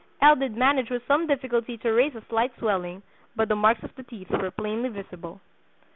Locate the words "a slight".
2.15-2.57